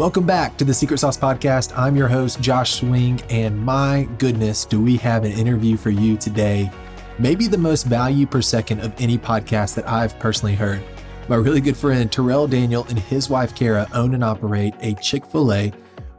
[0.00, 1.76] Welcome back to the Secret Sauce Podcast.
[1.76, 6.16] I'm your host, Josh Swing, and my goodness, do we have an interview for you
[6.16, 6.70] today?
[7.18, 10.82] Maybe the most value per second of any podcast that I've personally heard.
[11.28, 15.26] My really good friend Terrell Daniel and his wife Kara own and operate a Chick
[15.26, 15.70] fil A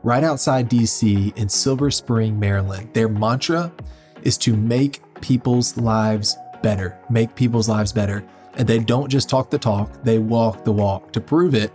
[0.04, 2.88] right outside DC in Silver Spring, Maryland.
[2.94, 3.74] Their mantra
[4.22, 8.24] is to make people's lives better, make people's lives better.
[8.58, 11.12] And they don't just talk the talk, they walk the walk.
[11.14, 11.72] To prove it,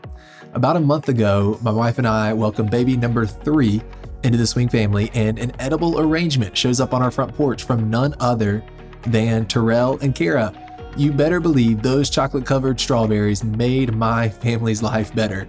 [0.57, 3.83] about a month ago, my wife and I welcomed baby number three
[4.23, 7.91] into the Swing family, and an edible arrangement shows up on our front porch from
[7.91, 8.65] none other
[9.03, 10.55] than Terrell and Kara.
[10.97, 15.47] You better believe those chocolate covered strawberries made my family's life better.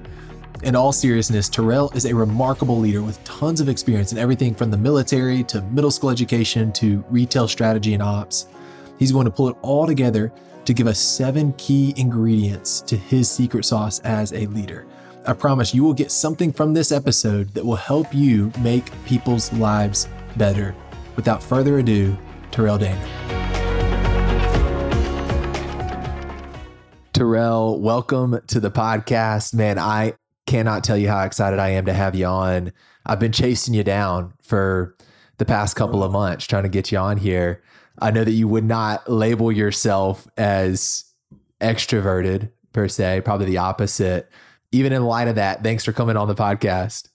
[0.63, 4.71] In all seriousness, Terrell is a remarkable leader with tons of experience in everything from
[4.71, 8.48] the military to middle school education to retail strategy and ops.
[8.99, 10.34] He's going to pull it all together
[10.65, 14.85] to give us seven key ingredients to his secret sauce as a leader.
[15.30, 19.51] I promise you will get something from this episode that will help you make people's
[19.51, 20.07] lives
[20.38, 20.74] better.
[21.18, 22.18] Without further ado,
[22.49, 23.05] Terrell Daniel.
[27.12, 29.54] Terrell, welcome to the podcast.
[29.54, 30.13] Man, I
[30.46, 32.71] cannot tell you how excited I am to have you on.
[33.05, 34.96] I've been chasing you down for
[35.40, 37.62] the past couple of months trying to get you on here.
[37.99, 41.04] I know that you would not label yourself as
[41.60, 44.32] extroverted per se, probably the opposite
[44.71, 47.10] even in light of that, thanks for coming on the podcast.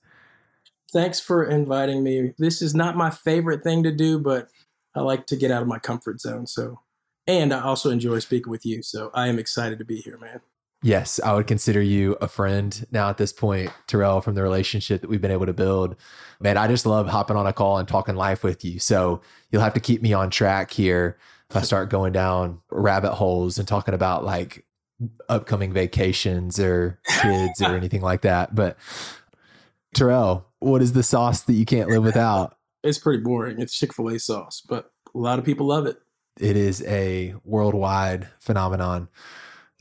[0.92, 2.34] Thanks for inviting me.
[2.39, 4.48] This is not my favorite thing to do, but
[4.95, 6.47] I like to get out of my comfort zone.
[6.47, 6.80] So,
[7.27, 8.83] and I also enjoy speaking with you.
[8.83, 10.41] So, I am excited to be here, man.
[10.83, 15.00] Yes, I would consider you a friend now at this point, Terrell, from the relationship
[15.00, 15.97] that we've been able to build.
[16.41, 18.78] Man, I just love hopping on a call and talking life with you.
[18.78, 23.12] So, you'll have to keep me on track here if I start going down rabbit
[23.12, 24.67] holes and talking about like
[25.28, 28.55] upcoming vacations or kids or anything like that.
[28.55, 28.77] But
[29.95, 32.56] Terrell, what is the sauce that you can't live without?
[32.83, 33.61] It's pretty boring.
[33.61, 35.98] It's Chick fil A sauce, but a lot of people love it.
[36.40, 39.08] It is a worldwide phenomenon.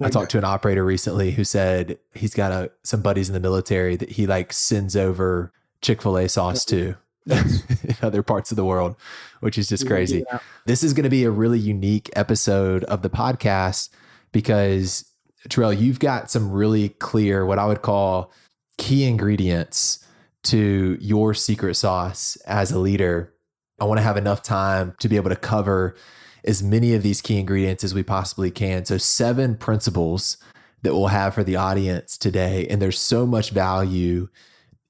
[0.03, 3.39] I talked to an operator recently who said he's got a, some buddies in the
[3.39, 6.95] military that he like sends over Chick fil A sauce to
[7.29, 8.95] in other parts of the world,
[9.41, 10.23] which is just crazy.
[10.31, 10.39] Yeah.
[10.65, 13.89] This is going to be a really unique episode of the podcast
[14.31, 15.05] because
[15.49, 18.31] Terrell, you've got some really clear, what I would call
[18.77, 20.05] key ingredients
[20.43, 23.33] to your secret sauce as a leader.
[23.79, 25.95] I want to have enough time to be able to cover
[26.43, 28.85] as many of these key ingredients as we possibly can.
[28.85, 30.37] So, seven principles
[30.81, 32.67] that we'll have for the audience today.
[32.67, 34.29] And there's so much value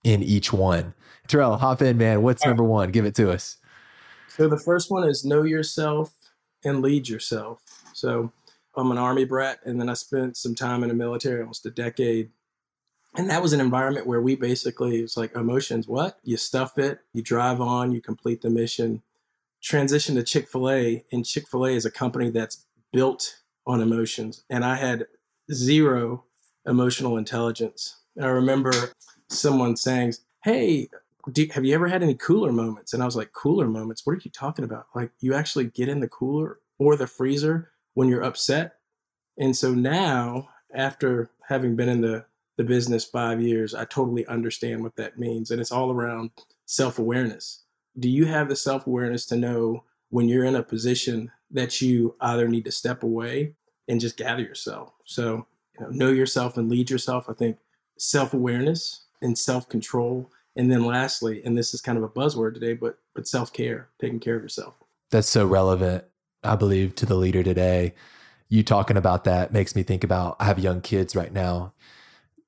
[0.04, 0.94] in each one.
[1.28, 2.22] Terrell, hop in, man.
[2.22, 2.92] What's number one?
[2.92, 3.58] Give it to us.
[4.30, 6.14] So, the first one is know yourself
[6.64, 7.62] and lead yourself.
[7.94, 8.32] So,
[8.76, 11.72] I'm an army brat, and then I spent some time in the military, almost a
[11.72, 12.30] decade.
[13.18, 16.20] And that was an environment where we basically, it's like emotions, what?
[16.24, 19.02] You stuff it, you drive on, you complete the mission.
[19.62, 23.82] Transition to Chick fil A, and Chick fil A is a company that's built on
[23.82, 24.44] emotions.
[24.50, 25.08] And I had
[25.52, 26.24] zero
[26.66, 27.98] emotional intelligence.
[28.16, 28.72] And I remember
[29.30, 30.90] someone saying, Hey,
[31.32, 32.94] do, have you ever had any cooler moments?
[32.94, 34.06] And I was like, Cooler moments?
[34.06, 34.86] What are you talking about?
[34.96, 38.76] Like, you actually get in the cooler or the freezer when you're upset.
[39.38, 42.26] And so now, after having been in the,
[42.58, 45.52] the business five years, I totally understand what that means.
[45.52, 46.32] And it's all around
[46.66, 47.64] self awareness.
[48.00, 52.16] Do you have the self awareness to know when you're in a position that you
[52.22, 53.54] either need to step away
[53.88, 54.94] and just gather yourself?
[55.06, 55.46] So,
[55.80, 57.26] you know, know yourself and lead yourself.
[57.30, 57.58] I think
[57.98, 60.32] self awareness and self control.
[60.56, 63.90] And then lastly, and this is kind of a buzzword today, but but self care,
[64.00, 64.76] taking care of yourself.
[65.10, 66.06] That's so relevant
[66.44, 67.94] I believe, to the leader today.
[68.50, 71.74] You talking about that makes me think about I have young kids right now.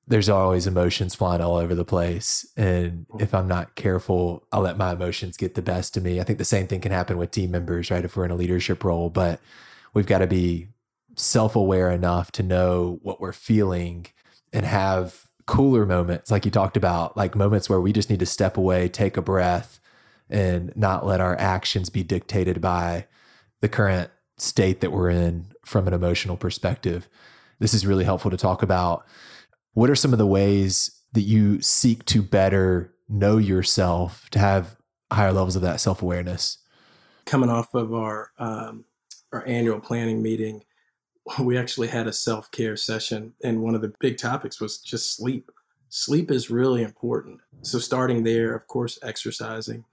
[0.06, 2.46] There's always emotions flying all over the place.
[2.56, 3.22] And mm-hmm.
[3.22, 6.20] if I'm not careful, I'll let my emotions get the best of me.
[6.20, 8.04] I think the same thing can happen with team members, right?
[8.04, 9.40] If we're in a leadership role, but
[9.94, 10.68] we've got to be
[11.16, 14.06] self aware enough to know what we're feeling
[14.52, 18.26] and have cooler moments, like you talked about, like moments where we just need to
[18.26, 19.80] step away, take a breath,
[20.30, 23.06] and not let our actions be dictated by
[23.60, 27.08] the current state that we're in from an emotional perspective.
[27.58, 29.06] This is really helpful to talk about.
[29.72, 34.76] What are some of the ways that you seek to better know yourself to have
[35.12, 36.58] higher levels of that self awareness?
[37.26, 38.84] Coming off of our um,
[39.32, 40.62] our annual planning meeting,
[41.40, 45.16] we actually had a self care session, and one of the big topics was just
[45.16, 45.50] sleep.
[45.88, 47.40] Sleep is really important.
[47.62, 49.84] So, starting there, of course, exercising,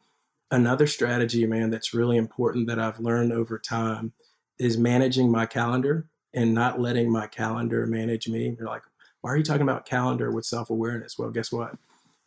[0.51, 4.11] Another strategy, man, that's really important that I've learned over time
[4.59, 8.55] is managing my calendar and not letting my calendar manage me.
[8.59, 8.83] You're like,
[9.21, 11.17] why are you talking about calendar with self awareness?
[11.17, 11.77] Well, guess what?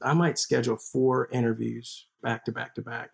[0.01, 3.11] I might schedule four interviews back to back to back.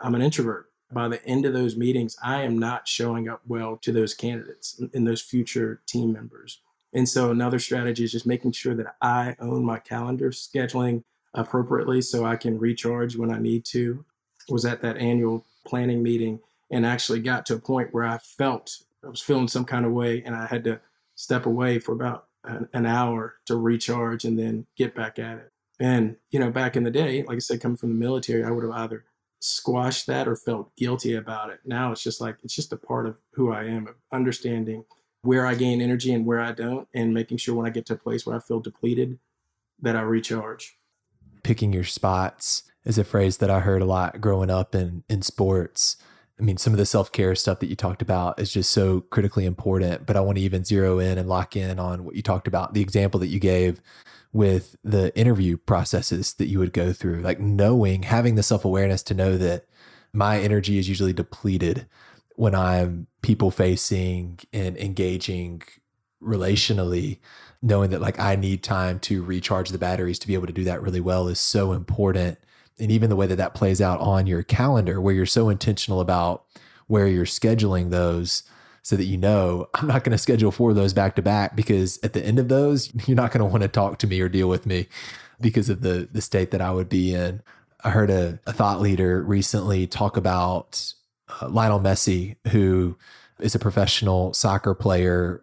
[0.00, 0.66] I'm an introvert.
[0.92, 4.80] By the end of those meetings, I am not showing up well to those candidates
[4.94, 6.60] and those future team members.
[6.92, 11.02] And so another strategy is just making sure that I own my calendar scheduling
[11.34, 14.04] appropriately so I can recharge when I need to.
[14.48, 16.40] Was at that annual planning meeting
[16.70, 19.92] and actually got to a point where I felt I was feeling some kind of
[19.92, 20.80] way and I had to
[21.14, 25.52] step away for about an, an hour to recharge and then get back at it.
[25.78, 28.50] And, you know, back in the day, like I said, coming from the military, I
[28.50, 29.04] would have either
[29.40, 31.60] squashed that or felt guilty about it.
[31.64, 34.84] Now it's just like, it's just a part of who I am, understanding
[35.22, 37.94] where I gain energy and where I don't, and making sure when I get to
[37.94, 39.18] a place where I feel depleted,
[39.80, 40.76] that I recharge.
[41.42, 45.22] Picking your spots is a phrase that I heard a lot growing up in in
[45.22, 45.96] sports.
[46.38, 49.02] I mean, some of the self care stuff that you talked about is just so
[49.02, 50.06] critically important.
[50.06, 52.74] But I want to even zero in and lock in on what you talked about,
[52.74, 53.80] the example that you gave
[54.32, 59.02] with the interview processes that you would go through, like knowing, having the self awareness
[59.04, 59.66] to know that
[60.12, 61.86] my energy is usually depleted
[62.36, 65.62] when I'm people facing and engaging
[66.22, 67.18] relationally,
[67.60, 70.64] knowing that like I need time to recharge the batteries to be able to do
[70.64, 72.38] that really well is so important.
[72.78, 76.00] And even the way that that plays out on your calendar, where you're so intentional
[76.00, 76.44] about
[76.86, 78.42] where you're scheduling those
[78.82, 81.54] so that you know I'm not going to schedule four of those back to back
[81.54, 84.20] because at the end of those, you're not going to want to talk to me
[84.20, 84.88] or deal with me
[85.40, 87.42] because of the the state that I would be in.
[87.84, 90.94] I heard a, a thought leader recently talk about
[91.40, 92.96] uh, Lionel Messi, who
[93.40, 95.42] is a professional soccer player,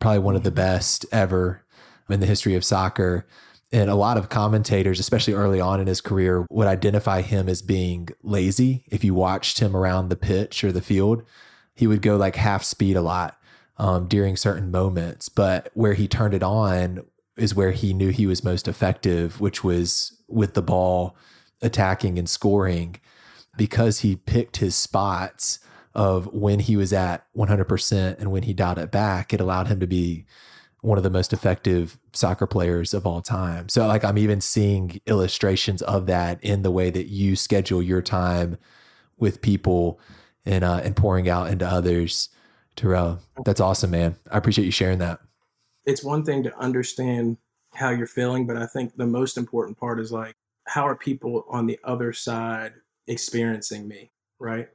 [0.00, 1.64] probably one of the best ever
[2.08, 3.26] in the history of soccer.
[3.70, 7.60] And a lot of commentators, especially early on in his career, would identify him as
[7.60, 8.84] being lazy.
[8.90, 11.22] If you watched him around the pitch or the field,
[11.74, 13.38] he would go like half speed a lot
[13.76, 15.28] um, during certain moments.
[15.28, 17.04] But where he turned it on
[17.36, 21.16] is where he knew he was most effective, which was with the ball
[21.60, 22.96] attacking and scoring
[23.56, 25.58] because he picked his spots
[25.94, 29.80] of when he was at 100% and when he dialed it back, it allowed him
[29.80, 30.24] to be
[30.80, 33.68] one of the most effective soccer players of all time.
[33.68, 38.02] So, like, I'm even seeing illustrations of that in the way that you schedule your
[38.02, 38.58] time
[39.18, 40.00] with people
[40.44, 42.28] and uh, and pouring out into others.
[42.76, 44.16] Terrell, that's awesome, man.
[44.30, 45.18] I appreciate you sharing that.
[45.84, 47.38] It's one thing to understand
[47.74, 50.36] how you're feeling, but I think the most important part is like,
[50.66, 52.74] how are people on the other side
[53.06, 54.68] experiencing me, right?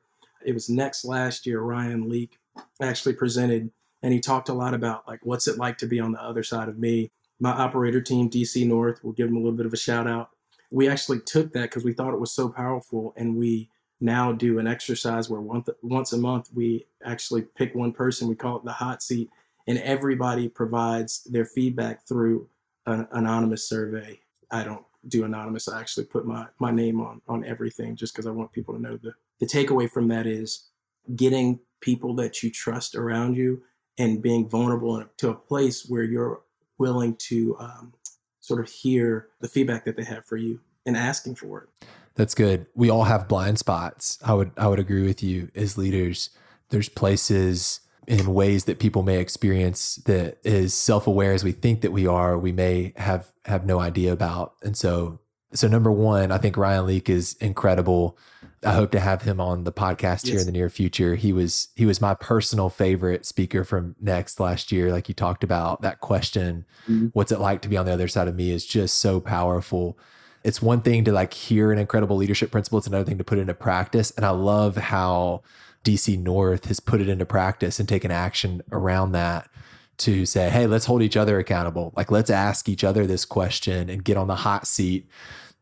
[0.46, 2.38] It was next last year, Ryan Leak
[2.82, 3.72] actually presented
[4.04, 6.44] and he talked a lot about like what's it like to be on the other
[6.44, 7.12] side of me.
[7.40, 10.30] My operator team, DC North, we'll give them a little bit of a shout out.
[10.70, 13.70] We actually took that because we thought it was so powerful and we
[14.00, 18.36] now do an exercise where once, once a month we actually pick one person, we
[18.36, 19.30] call it the hot seat,
[19.68, 22.50] and everybody provides their feedback through
[22.86, 24.20] an anonymous survey.
[24.52, 25.68] I don't do anonymous.
[25.68, 28.82] I actually put my my name on on everything just because I want people to
[28.82, 30.68] know the the takeaway from that is
[31.16, 33.62] getting people that you trust around you
[33.98, 36.42] and being vulnerable to a place where you're
[36.78, 37.94] willing to um,
[38.40, 41.88] sort of hear the feedback that they have for you and asking for it.
[42.16, 42.68] That's good.
[42.76, 44.20] We all have blind spots.
[44.24, 46.30] I would I would agree with you as leaders.
[46.70, 51.92] There's places in ways that people may experience that is self-aware as we think that
[51.92, 55.20] we are we may have have no idea about and so
[55.54, 58.18] so number one i think ryan leak is incredible
[58.64, 60.28] i hope to have him on the podcast yes.
[60.28, 64.40] here in the near future he was he was my personal favorite speaker from next
[64.40, 67.08] last year like you talked about that question mm-hmm.
[67.14, 69.98] what's it like to be on the other side of me is just so powerful
[70.44, 73.38] it's one thing to like hear an incredible leadership principle it's another thing to put
[73.38, 75.42] it into practice and i love how
[75.84, 79.50] DC North has put it into practice and taken action around that
[79.98, 81.94] to say, hey, let's hold each other accountable.
[81.96, 85.08] Like, let's ask each other this question and get on the hot seat,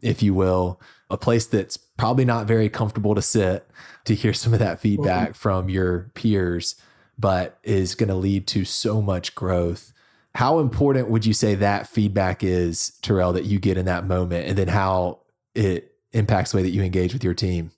[0.01, 0.79] if you will,
[1.10, 3.67] a place that's probably not very comfortable to sit
[4.05, 6.75] to hear some of that feedback from your peers,
[7.20, 9.93] but is going to lead to so much growth.
[10.36, 14.48] How important would you say that feedback is, Terrell, that you get in that moment,
[14.48, 15.20] and then how
[15.53, 17.72] it impacts the way that you engage with your team?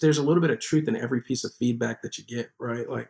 [0.00, 2.88] there's a little bit of truth in every piece of feedback that you get, right?
[2.88, 3.08] Like,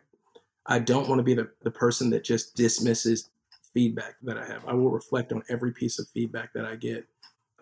[0.65, 3.29] I don't want to be the, the person that just dismisses
[3.73, 4.65] feedback that I have.
[4.65, 7.05] I will reflect on every piece of feedback that I get.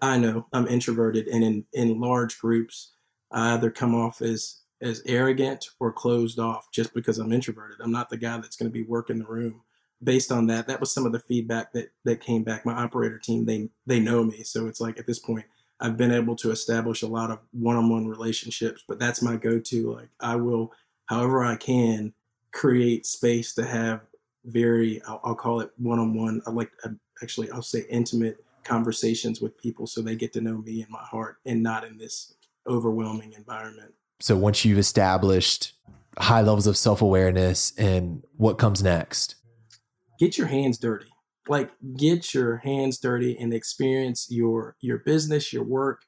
[0.02, 2.92] I know I'm introverted, and in, in large groups,
[3.32, 7.78] I either come off as as arrogant or closed off just because I'm introverted.
[7.82, 9.62] I'm not the guy that's going to be working the room.
[10.04, 12.66] Based on that, that was some of the feedback that that came back.
[12.66, 15.46] My operator team, they they know me, so it's like at this point,
[15.80, 19.94] I've been able to establish a lot of one-on-one relationships, but that's my go-to.
[19.94, 20.74] Like I will,
[21.06, 22.14] however I can,
[22.52, 24.02] create space to have
[24.46, 26.42] very, I'll, I'll call it one-on-one.
[26.46, 26.90] I like, I,
[27.22, 31.04] actually, I'll say intimate conversations with people so they get to know me and my
[31.04, 32.34] heart and not in this
[32.68, 33.94] overwhelming environment.
[34.20, 35.74] So once you've established
[36.18, 39.36] high levels of self-awareness and what comes next?
[40.20, 41.08] Get your hands dirty.
[41.48, 46.02] Like get your hands dirty and experience your your business, your work.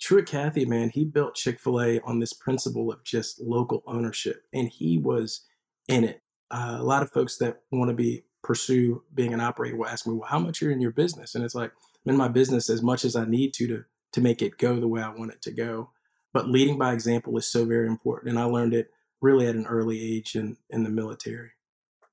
[0.00, 4.98] Truett Cathy, man, he built Chick-fil-A on this principle of just local ownership and he
[4.98, 5.46] was
[5.88, 6.20] in it.
[6.50, 10.06] Uh, a lot of folks that want to be pursue being an operator will ask
[10.06, 11.34] me, well, how much are in your business?
[11.34, 11.72] And it's like,
[12.06, 14.88] in my business as much as I need to to to make it go the
[14.88, 15.90] way I want it to go.
[16.32, 18.30] But leading by example is so very important.
[18.30, 21.50] And I learned it really at an early age in, in the military.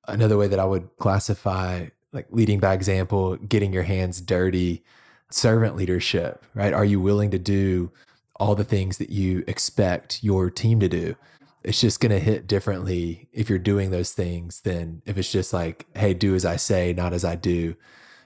[0.07, 4.83] Another way that I would classify like leading by example, getting your hands dirty,
[5.29, 6.73] servant leadership, right?
[6.73, 7.91] Are you willing to do
[8.35, 11.15] all the things that you expect your team to do?
[11.63, 15.53] It's just going to hit differently if you're doing those things than if it's just
[15.53, 17.75] like, hey, do as I say, not as I do.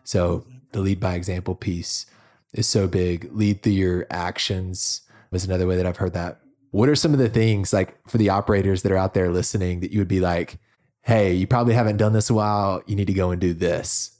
[0.03, 0.57] So mm-hmm.
[0.75, 2.05] The lead by example piece
[2.53, 3.29] is so big.
[3.33, 5.01] Lead through your actions
[5.31, 6.39] is another way that I've heard that.
[6.71, 9.79] What are some of the things like for the operators that are out there listening
[9.79, 10.57] that you would be like,
[11.01, 12.81] hey, you probably haven't done this a while.
[12.85, 14.17] You need to go and do this.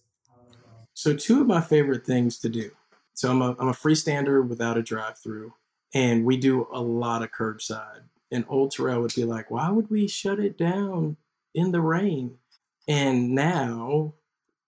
[0.94, 2.72] So two of my favorite things to do.
[3.14, 5.54] So I'm a I'm a freestander without a drive through,
[5.94, 8.04] and we do a lot of curbside.
[8.32, 11.18] And Old Terrell would be like, "Why would we shut it down
[11.54, 12.38] in the rain?"
[12.88, 14.14] And now,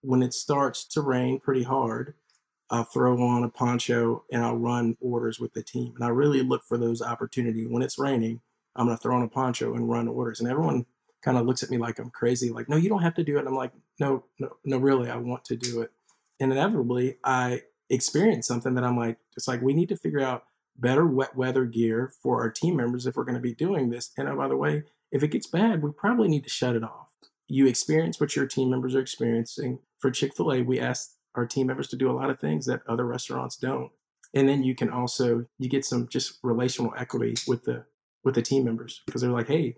[0.08, 2.14] when it starts to rain pretty hard,
[2.70, 5.94] I'll throw on a poncho and I'll run orders with the team.
[5.96, 7.68] And I really look for those opportunities.
[7.70, 8.40] When it's raining,
[8.76, 10.40] I'm going to throw on a poncho and run orders.
[10.40, 10.86] And everyone
[11.22, 13.36] kind of looks at me like I'm crazy, like, no, you don't have to do
[13.36, 13.40] it.
[13.40, 15.92] And I'm like, no, no, no, really, I want to do it.
[16.40, 20.46] And inevitably, I experience something that I'm like, it's like, we need to figure out
[20.78, 24.12] better wet weather gear for our team members if we're going to be doing this.
[24.18, 26.84] And oh, by the way, if it gets bad, we probably need to shut it
[26.84, 27.07] off.
[27.48, 29.80] You experience what your team members are experiencing.
[30.00, 32.66] For Chick fil A, we ask our team members to do a lot of things
[32.66, 33.92] that other restaurants don't.
[34.34, 37.86] And then you can also you get some just relational equity with the
[38.24, 39.76] with the team members because they're like, hey,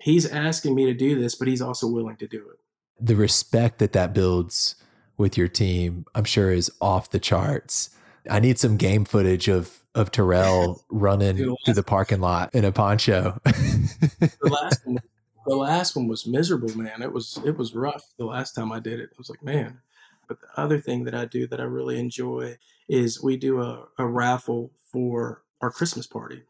[0.00, 2.58] he's asking me to do this, but he's also willing to do it.
[2.98, 4.74] The respect that that builds
[5.16, 7.90] with your team, I'm sure, is off the charts.
[8.28, 12.72] I need some game footage of of Terrell running through the parking lot in a
[12.72, 13.40] poncho.
[13.44, 14.98] the last one,
[15.46, 17.02] the last one was miserable, man.
[17.02, 18.04] It was it was rough.
[18.18, 19.80] The last time I did it, I was like, man,
[20.28, 22.56] but the other thing that I do that I really enjoy
[22.88, 26.42] is we do a, a raffle for our Christmas party.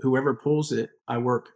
[0.00, 1.50] Whoever pulls it, I work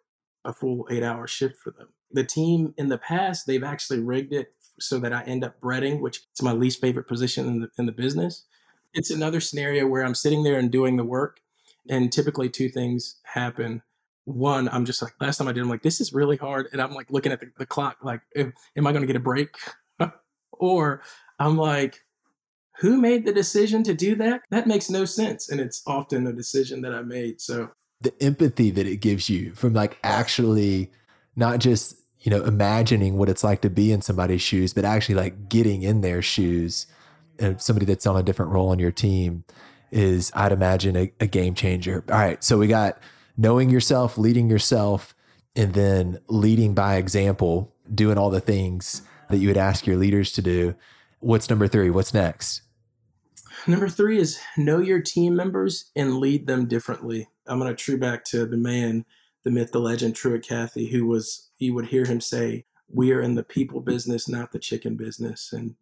[0.45, 1.89] a full eight hour shift for them.
[2.11, 6.01] The team in the past, they've actually rigged it so that I end up breading,
[6.01, 8.45] which is my least favorite position in the, in the business.
[8.95, 11.41] It's another scenario where I'm sitting there and doing the work.
[11.89, 13.83] And typically, two things happen.
[14.29, 16.69] One, I'm just like, last time I did, I'm like, this is really hard.
[16.73, 19.21] And I'm like looking at the, the clock, like, am I going to get a
[19.21, 19.57] break?
[20.53, 21.03] or
[21.39, 22.03] I'm like,
[22.81, 24.43] who made the decision to do that?
[24.51, 25.49] That makes no sense.
[25.49, 27.41] And it's often a decision that I made.
[27.41, 27.71] So
[28.03, 30.93] the empathy that it gives you from like actually
[31.35, 35.15] not just, you know, imagining what it's like to be in somebody's shoes, but actually
[35.15, 36.87] like getting in their shoes
[37.39, 39.45] and somebody that's on a different role on your team
[39.91, 42.05] is, I'd imagine, a, a game changer.
[42.11, 42.45] All right.
[42.45, 42.99] So we got
[43.39, 45.15] knowing yourself, leading yourself,
[45.57, 50.33] and then leading by example, doing all the things that you would ask your leaders
[50.33, 50.75] to do.
[51.21, 51.89] What's number three?
[51.89, 52.63] What's next?
[53.67, 57.29] Number three is know your team members and lead them differently.
[57.47, 59.05] I'm going to true back to the man,
[59.45, 63.21] the myth, the legend, Truett Cathy, who was, you would hear him say, We are
[63.21, 65.53] in the people business, not the chicken business.
[65.53, 65.75] And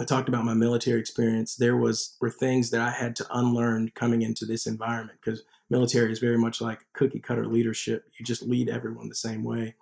[0.00, 1.56] I talked about my military experience.
[1.56, 6.12] There was were things that I had to unlearn coming into this environment because military
[6.12, 8.04] is very much like cookie cutter leadership.
[8.18, 9.74] You just lead everyone the same way.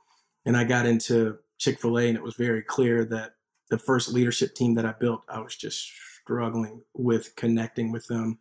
[0.45, 3.35] And I got into Chick fil A, and it was very clear that
[3.71, 5.91] the first leadership team that I built, I was just
[6.23, 8.39] struggling with connecting with them.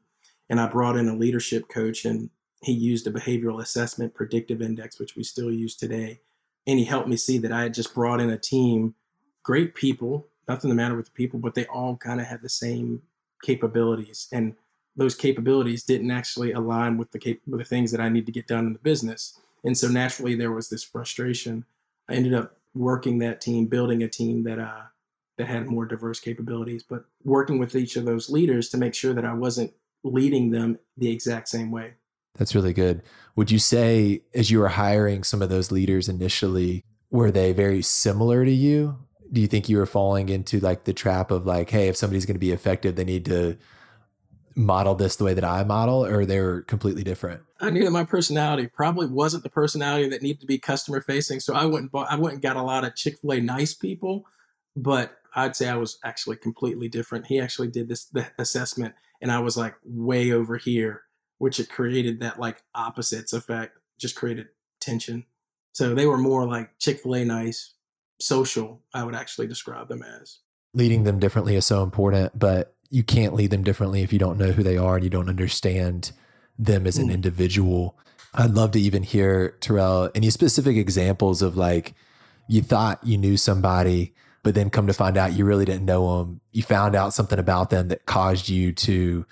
[0.49, 2.29] And I brought in a leadership coach, and
[2.61, 6.21] he used a behavioral assessment predictive index, which we still use today.
[6.67, 8.95] And he helped me see that I had just brought in a team,
[9.43, 12.49] great people, nothing the matter with the people, but they all kind of had the
[12.49, 13.01] same
[13.43, 14.27] capabilities.
[14.31, 14.55] And
[14.95, 18.31] those capabilities didn't actually align with the cap- with the things that I need to
[18.31, 19.39] get done in the business.
[19.63, 21.65] And so naturally, there was this frustration.
[22.07, 24.83] I ended up working that team, building a team that uh,
[25.37, 29.13] that had more diverse capabilities, but working with each of those leaders to make sure
[29.13, 29.73] that I wasn't
[30.03, 31.95] leading them the exact same way.
[32.37, 33.01] That's really good.
[33.35, 37.81] Would you say, as you were hiring some of those leaders initially, were they very
[37.81, 38.97] similar to you?
[39.31, 42.25] Do you think you were falling into like the trap of like, hey, if somebody's
[42.25, 43.57] going to be effective, they need to
[44.55, 47.41] model this the way that I model, or they're completely different?
[47.59, 51.39] I knew that my personality probably wasn't the personality that needed to be customer facing.
[51.39, 54.25] So I went, I went and got a lot of Chick fil A nice people,
[54.75, 57.27] but I'd say I was actually completely different.
[57.27, 61.03] He actually did this the assessment, and I was like way over here,
[61.37, 64.47] which it created that like opposites effect, just created
[64.79, 65.25] tension.
[65.73, 67.73] So they were more like Chick fil A nice,
[68.19, 70.39] social, I would actually describe them as.
[70.73, 74.37] Leading them differently is so important, but you can't lead them differently if you don't
[74.37, 76.13] know who they are and you don't understand
[76.57, 77.13] them as an mm.
[77.13, 77.99] individual.
[78.33, 81.93] I'd love to even hear, Terrell, any specific examples of like
[82.47, 86.19] you thought you knew somebody, but then come to find out you really didn't know
[86.19, 86.39] them.
[86.53, 89.25] You found out something about them that caused you to,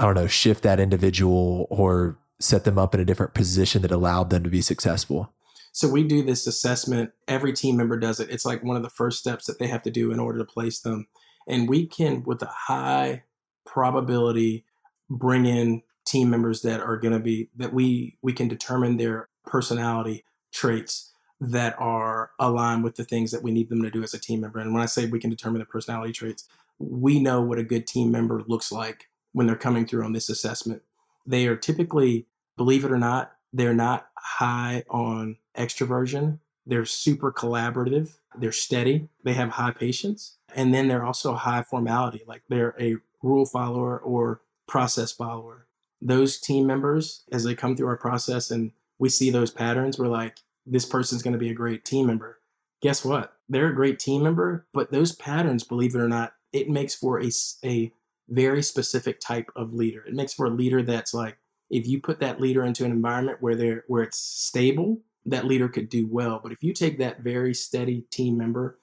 [0.00, 3.92] I don't know, shift that individual or set them up in a different position that
[3.92, 5.32] allowed them to be successful.
[5.70, 7.12] So we do this assessment.
[7.28, 8.30] Every team member does it.
[8.30, 10.44] It's like one of the first steps that they have to do in order to
[10.44, 11.06] place them.
[11.46, 13.24] And we can, with a high
[13.64, 14.64] probability,
[15.08, 19.28] bring in team members that are going to be that we we can determine their
[19.44, 24.14] personality traits that are aligned with the things that we need them to do as
[24.14, 24.58] a team member.
[24.58, 26.48] And when I say we can determine the personality traits,
[26.78, 30.30] we know what a good team member looks like when they're coming through on this
[30.30, 30.82] assessment.
[31.26, 32.26] They are typically,
[32.56, 36.38] believe it or not, they're not high on extroversion.
[36.66, 38.16] They're super collaborative.
[38.38, 39.08] They're steady.
[39.24, 40.36] They have high patience.
[40.56, 45.66] And then they're also high formality, like they're a rule follower or process follower.
[46.00, 50.08] Those team members, as they come through our process and we see those patterns, we're
[50.08, 52.38] like, this person's going to be a great team member.
[52.82, 53.34] Guess what?
[53.48, 57.22] They're a great team member, but those patterns, believe it or not, it makes for
[57.22, 57.30] a,
[57.64, 57.92] a
[58.28, 60.04] very specific type of leader.
[60.06, 63.38] It makes for a leader that's like, if you put that leader into an environment
[63.40, 66.40] where they're where it's stable, that leader could do well.
[66.42, 68.78] But if you take that very steady team member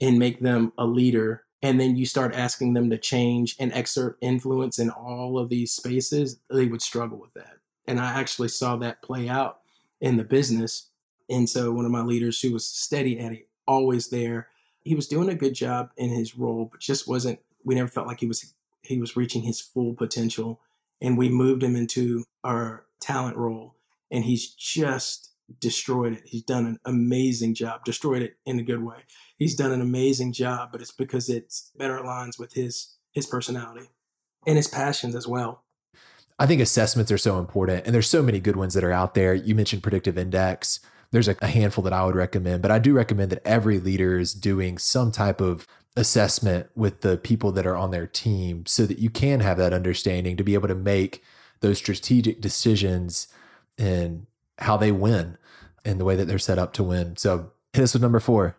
[0.00, 4.16] and make them a leader, and then you start asking them to change and exert
[4.20, 7.56] influence in all of these spaces, they would struggle with that.
[7.86, 9.60] And I actually saw that play out
[10.00, 10.88] in the business
[11.28, 14.48] and so one of my leaders who was steady Eddie, always there,
[14.82, 18.06] he was doing a good job in his role, but just wasn't we never felt
[18.06, 20.60] like he was he was reaching his full potential.
[21.00, 23.74] And we moved him into our talent role
[24.10, 25.30] and he's just
[25.60, 26.22] destroyed it.
[26.24, 28.98] He's done an amazing job, destroyed it in a good way.
[29.38, 33.88] He's done an amazing job, but it's because it's better aligns with his his personality
[34.46, 35.64] and his passions as well.
[36.38, 39.14] I think assessments are so important and there's so many good ones that are out
[39.14, 39.34] there.
[39.34, 43.32] You mentioned predictive index there's a, handful that I would recommend, but I do recommend
[43.32, 47.90] that every leader is doing some type of assessment with the people that are on
[47.90, 51.22] their team so that you can have that understanding to be able to make
[51.60, 53.28] those strategic decisions
[53.78, 54.26] and
[54.58, 55.38] how they win
[55.84, 57.16] and the way that they're set up to win.
[57.16, 58.56] So hit us with number four.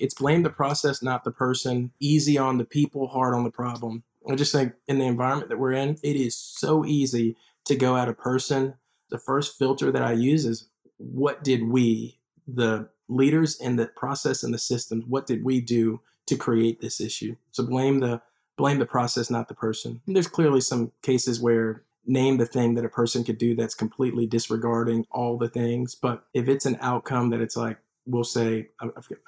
[0.00, 1.92] It's blame the process, not the person.
[2.00, 4.02] Easy on the people, hard on the problem.
[4.30, 7.36] I just think in the environment that we're in, it is so easy
[7.66, 8.74] to go at a person.
[9.10, 14.42] The first filter that I use is what did we, the leaders in the process
[14.42, 17.36] and the systems, what did we do to create this issue?
[17.52, 18.22] So blame the
[18.56, 20.02] blame the process, not the person.
[20.06, 23.74] And there's clearly some cases where name the thing that a person could do that's
[23.74, 25.94] completely disregarding all the things.
[25.94, 27.78] But if it's an outcome that it's like,
[28.10, 28.68] we'll say,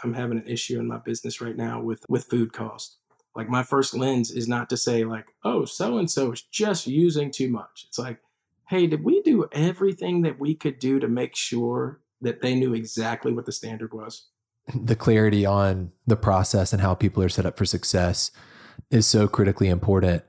[0.03, 2.99] I'm having an issue in my business right now with with food cost.
[3.35, 6.87] Like my first lens is not to say like, oh, so and so is just
[6.87, 7.87] using too much.
[7.89, 8.19] It's like,
[8.69, 12.75] hey, did we do everything that we could do to make sure that they knew
[12.75, 14.29] exactly what the standard was?
[14.75, 18.31] The clarity on the process and how people are set up for success
[18.91, 20.23] is so critically important.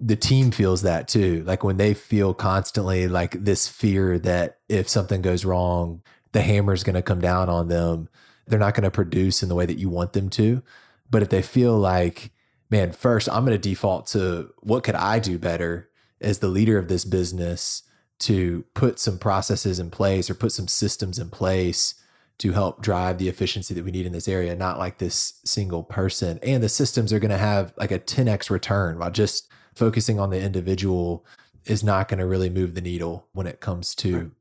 [0.00, 1.44] The team feels that too.
[1.46, 6.02] Like when they feel constantly like this fear that if something goes wrong,
[6.34, 8.08] the hammer is going to come down on them.
[8.46, 10.62] They're not going to produce in the way that you want them to.
[11.08, 12.32] But if they feel like,
[12.68, 15.88] man, first I'm going to default to what could I do better
[16.20, 17.84] as the leader of this business
[18.18, 21.94] to put some processes in place or put some systems in place
[22.38, 25.84] to help drive the efficiency that we need in this area, not like this single
[25.84, 26.40] person.
[26.42, 30.30] And the systems are going to have like a 10x return while just focusing on
[30.30, 31.24] the individual
[31.64, 34.32] is not going to really move the needle when it comes to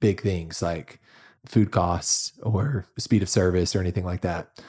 [0.00, 0.98] big things like
[1.46, 4.60] food costs or speed of service or anything like that.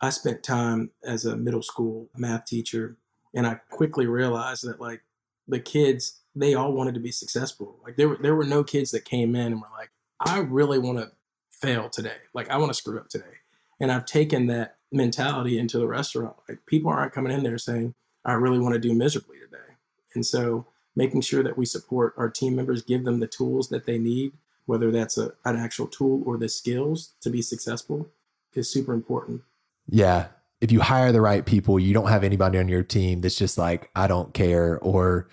[0.00, 2.96] I spent time as a middle school math teacher
[3.34, 5.02] and I quickly realized that like
[5.46, 7.78] the kids they all wanted to be successful.
[7.82, 10.78] Like there were there were no kids that came in and were like, I really
[10.78, 11.12] want to
[11.50, 12.16] fail today.
[12.34, 13.40] Like I want to screw up today.
[13.80, 16.36] And I've taken that mentality into the restaurant.
[16.48, 19.76] Like people aren't coming in there saying, I really want to do miserably today.
[20.14, 23.84] And so making sure that we support our team members, give them the tools that
[23.84, 24.32] they need,
[24.66, 28.08] whether that's a, an actual tool or the skills to be successful,
[28.54, 29.42] is super important.
[29.88, 30.26] Yeah.
[30.60, 33.58] If you hire the right people, you don't have anybody on your team that's just
[33.58, 35.28] like, I don't care, or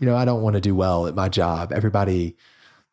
[0.00, 1.72] you know, I don't want to do well at my job.
[1.72, 2.36] Everybody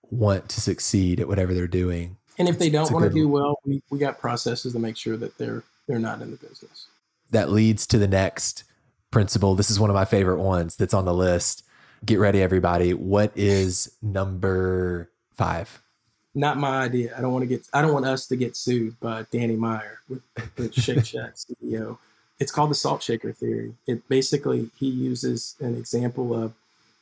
[0.09, 2.17] want to succeed at whatever they're doing.
[2.37, 5.17] And if they don't want to do well, we, we got processes to make sure
[5.17, 6.87] that they're they're not in the business.
[7.31, 8.63] that leads to the next
[9.09, 9.55] principle.
[9.55, 11.63] This is one of my favorite ones that's on the list.
[12.05, 12.93] Get ready, everybody.
[12.93, 15.81] What is number five?
[16.33, 17.13] Not my idea.
[17.17, 17.67] I don't want to get.
[17.73, 20.21] I don't want us to get sued by Danny Meyer with
[20.55, 21.97] the Shake Shack CEO.
[22.39, 23.75] It's called the salt shaker theory.
[23.85, 26.53] It basically he uses an example of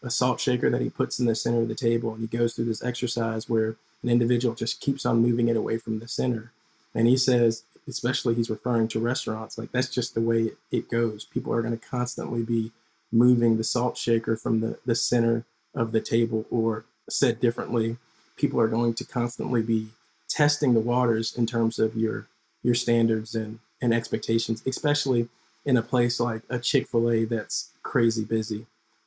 [0.01, 2.53] a salt shaker that he puts in the center of the table, and he goes
[2.53, 6.51] through this exercise where an individual just keeps on moving it away from the center.
[6.95, 11.25] And he says, especially he's referring to restaurants, like that's just the way it goes.
[11.25, 12.71] People are going to constantly be
[13.11, 17.97] moving the salt shaker from the, the center of the table, or said differently,
[18.39, 19.89] people are going to constantly be
[20.27, 22.27] testing the waters in terms of your
[22.63, 25.29] your standards and, and expectations, especially
[25.65, 28.65] in a place like a Chick-fil-A that's crazy busy.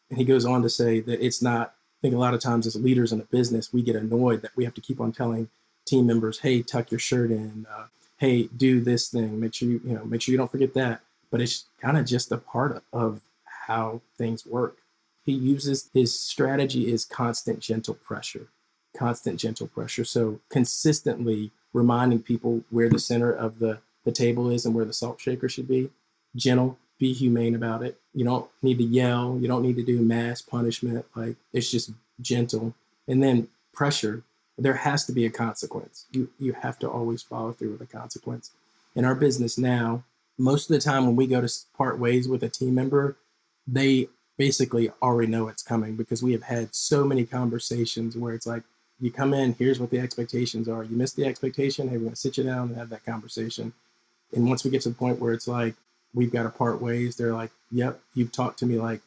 [0.08, 2.66] And he goes on to say that it's not, I think a lot of times
[2.66, 5.48] as leaders in a business, we get annoyed that we have to keep on telling
[5.84, 7.86] team members, hey, tuck your shirt in, uh,
[8.18, 11.00] hey, do this thing, make sure you, you know, make sure you don't forget that.
[11.30, 13.20] But it's kind of just a part of, of
[13.66, 14.76] how things work.
[15.24, 18.48] He uses his strategy is constant gentle pressure,
[18.96, 20.04] constant gentle pressure.
[20.04, 24.92] So consistently reminding people where the center of the, the table is and where the
[24.92, 25.90] salt shaker should be.
[26.36, 27.98] Gentle, be humane about it.
[28.14, 29.38] You don't need to yell.
[29.40, 31.04] You don't need to do mass punishment.
[31.14, 32.74] Like it's just gentle.
[33.08, 34.22] And then pressure,
[34.58, 36.06] there has to be a consequence.
[36.12, 38.50] You you have to always follow through with a consequence.
[38.94, 40.04] In our business now,
[40.38, 43.16] most of the time when we go to part ways with a team member,
[43.66, 48.46] they basically already know it's coming because we have had so many conversations where it's
[48.46, 48.62] like,
[49.02, 50.84] you come in, here's what the expectations are.
[50.84, 53.72] You miss the expectation, hey, we're to sit you down and have that conversation.
[54.32, 55.74] And once we get to the point where it's like,
[56.14, 59.00] we've got to part ways, they're like, yep, you've talked to me like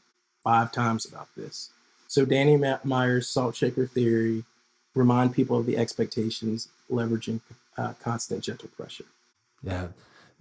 [0.43, 1.69] five times about this.
[2.08, 4.43] So Danny Meyer's salt shaker theory,
[4.93, 7.39] remind people of the expectations, leveraging
[7.77, 9.05] uh, constant gentle pressure.
[9.63, 9.88] Yeah.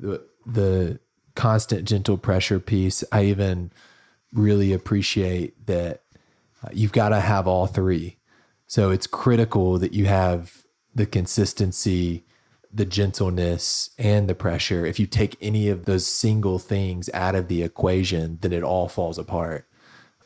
[0.01, 0.99] The, the
[1.37, 3.71] constant gentle pressure piece, I even
[4.33, 6.03] really appreciate that
[6.65, 8.17] uh, you've got to have all three.
[8.67, 12.25] So it's critical that you have the consistency,
[12.73, 14.87] the gentleness, and the pressure.
[14.87, 18.89] If you take any of those single things out of the equation, then it all
[18.89, 19.67] falls apart.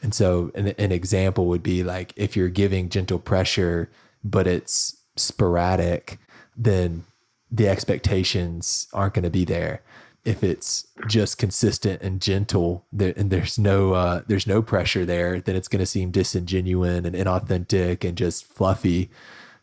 [0.03, 3.91] And so an, an example would be like if you're giving gentle pressure,
[4.23, 6.19] but it's sporadic,
[6.57, 7.05] then
[7.51, 9.83] the expectations aren't going to be there
[10.29, 15.57] if it's just consistent and gentle and there's no uh, there's no pressure there then
[15.57, 19.11] it's going to seem disingenuous and inauthentic and just fluffy.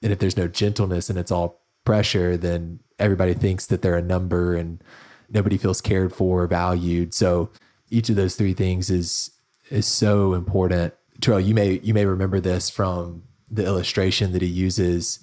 [0.02, 4.02] And if there's no gentleness and it's all pressure then everybody thinks that they're a
[4.02, 4.84] number and
[5.30, 7.14] nobody feels cared for or valued.
[7.14, 7.52] So
[7.92, 9.30] each of those three things is
[9.70, 10.96] is so important.
[11.22, 15.20] Terrell, you may you may remember this from the illustration that he uses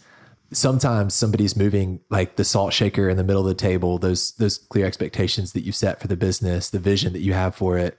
[0.52, 4.58] sometimes somebody's moving like the salt shaker in the middle of the table those those
[4.58, 7.98] clear expectations that you set for the business the vision that you have for it.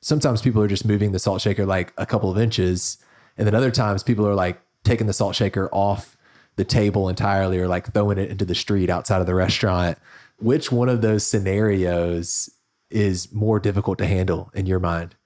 [0.00, 2.98] Sometimes people are just moving the salt shaker like a couple of inches.
[3.36, 6.16] And then other times people are like taking the salt shaker off
[6.56, 9.98] the table entirely or like throwing it into the street outside of the restaurant.
[10.38, 12.48] Which one of those scenarios
[12.90, 15.16] is more difficult to handle in your mind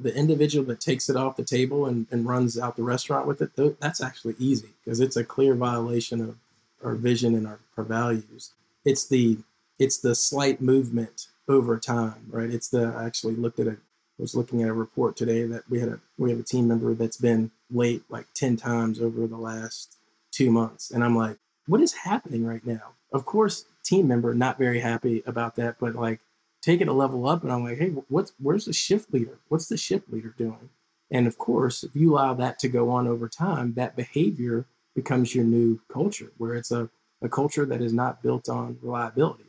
[0.00, 3.42] the individual that takes it off the table and, and runs out the restaurant with
[3.42, 6.36] it, that's actually easy because it's a clear violation of
[6.84, 8.52] our vision and our, our values.
[8.84, 9.38] It's the
[9.78, 12.50] it's the slight movement over time, right?
[12.50, 13.76] It's the I actually looked at a
[14.18, 16.94] was looking at a report today that we had a we have a team member
[16.94, 19.96] that's been late like 10 times over the last
[20.30, 20.90] two months.
[20.90, 22.92] And I'm like, what is happening right now?
[23.12, 26.20] Of course, team member not very happy about that, but like
[26.62, 29.38] take it a level up and I'm like, hey, what's where's the shift leader?
[29.48, 30.70] What's the shift leader doing?
[31.10, 35.34] And of course, if you allow that to go on over time, that behavior becomes
[35.34, 36.90] your new culture, where it's a,
[37.22, 39.44] a culture that is not built on reliability.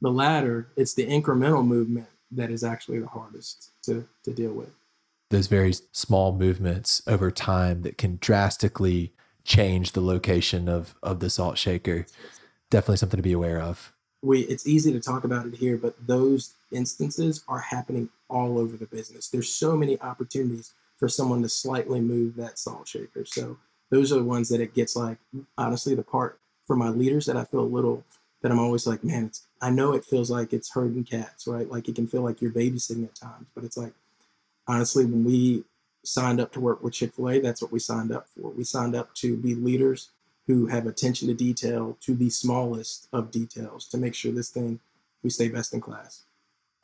[0.00, 4.70] The latter, it's the incremental movement that is actually the hardest to, to deal with.
[5.30, 9.12] Those very small movements over time that can drastically
[9.44, 12.06] change the location of, of the salt shaker.
[12.70, 15.94] Definitely something to be aware of we it's easy to talk about it here, but
[16.06, 19.28] those instances are happening all over the business.
[19.28, 23.24] There's so many opportunities for someone to slightly move that salt shaker.
[23.24, 23.56] So
[23.90, 25.18] those are the ones that it gets like
[25.56, 28.04] honestly the part for my leaders that I feel a little
[28.42, 31.70] that I'm always like, man, it's I know it feels like it's herding cats, right?
[31.70, 33.92] Like it can feel like you're babysitting at times, but it's like
[34.68, 35.64] honestly, when we
[36.04, 38.50] signed up to work with Chick-fil-A, that's what we signed up for.
[38.50, 40.10] We signed up to be leaders
[40.46, 44.80] who have attention to detail to the smallest of details to make sure this thing
[45.22, 46.22] we stay best in class.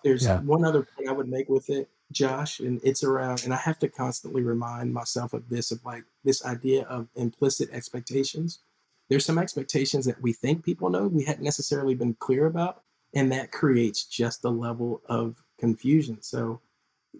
[0.05, 0.41] There's yeah.
[0.41, 3.79] one other point I would make with it, Josh, and it's around, and I have
[3.81, 8.61] to constantly remind myself of this of like this idea of implicit expectations.
[9.09, 12.83] There's some expectations that we think people know we hadn't necessarily been clear about,
[13.15, 16.19] and that creates just a level of confusion.
[16.21, 16.61] So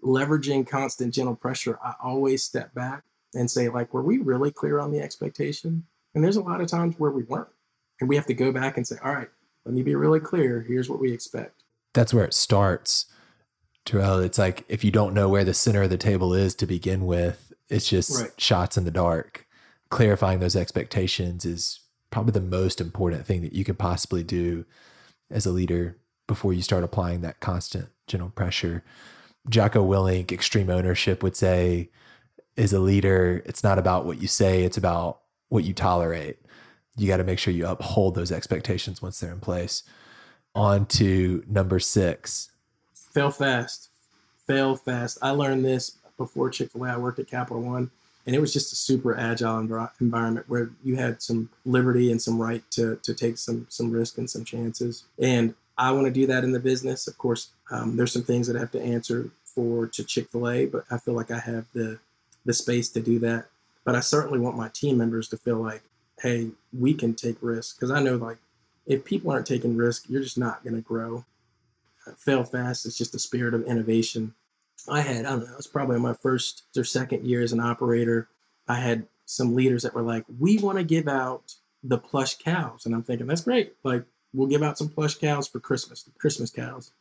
[0.01, 4.79] leveraging constant gentle pressure, I always step back and say, like, were we really clear
[4.79, 5.85] on the expectation?
[6.17, 7.47] And there's a lot of times where we weren't.
[7.99, 9.29] And we have to go back and say, all right,
[9.65, 10.65] let me be really clear.
[10.67, 11.61] Here's what we expect.
[11.93, 13.05] That's where it starts.
[13.85, 16.65] Terrell, it's like if you don't know where the center of the table is to
[16.65, 18.31] begin with, it's just right.
[18.41, 19.45] shots in the dark.
[19.89, 24.65] Clarifying those expectations is probably the most important thing that you could possibly do
[25.29, 28.83] as a leader before you start applying that constant gentle pressure.
[29.47, 31.91] Jocko Willink, extreme ownership, would say,
[32.57, 36.37] as a leader, it's not about what you say, it's about what you tolerate.
[36.95, 39.83] You got to make sure you uphold those expectations once they're in place.
[40.55, 42.49] On to number six.
[42.93, 43.89] Fail fast.
[44.47, 45.17] Fail fast.
[45.21, 46.93] I learned this before Chick fil A.
[46.93, 47.91] I worked at Capital One,
[48.25, 52.41] and it was just a super agile environment where you had some liberty and some
[52.41, 55.03] right to, to take some, some risk and some chances.
[55.21, 57.07] And I want to do that in the business.
[57.07, 60.49] Of course, um, there's some things that I have to answer for to Chick fil
[60.49, 61.99] A, but I feel like I have the
[62.45, 63.45] the space to do that.
[63.87, 65.81] But I certainly want my team members to feel like,
[66.19, 67.73] hey, we can take risks.
[67.73, 68.37] Because I know, like,
[68.85, 71.23] if people aren't taking risk, you're just not going to grow.
[72.05, 74.33] Uh, fail fast is just a spirit of innovation.
[74.89, 78.27] I had, I don't know, it's probably my first or second year as an operator.
[78.67, 82.85] I had some leaders that were like, we want to give out the plush cows.
[82.85, 83.75] And I'm thinking, that's great.
[83.85, 86.91] Like, we'll give out some plush cows for Christmas, the Christmas cows.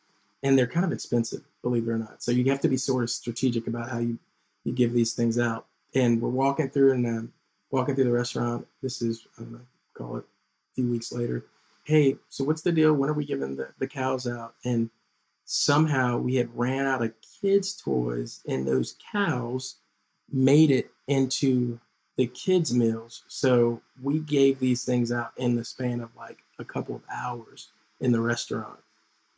[0.44, 2.22] And they're kind of expensive, believe it or not.
[2.22, 4.20] So you have to be sort of strategic about how you
[4.62, 5.66] you give these things out.
[5.96, 7.32] And we're walking through and um,
[7.70, 8.66] walking through the restaurant.
[8.82, 9.60] This is I don't know,
[9.94, 11.46] call it a few weeks later.
[11.84, 12.92] Hey, so what's the deal?
[12.92, 14.54] When are we giving the, the cows out?
[14.64, 14.90] And
[15.46, 19.76] somehow we had ran out of kids' toys, and those cows
[20.30, 21.80] made it into
[22.16, 23.22] the kids' meals.
[23.28, 27.68] So we gave these things out in the span of like a couple of hours
[28.00, 28.80] in the restaurant.